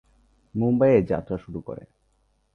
[0.55, 1.83] মুম্বাইয়ে যাত্রা শুরু করে।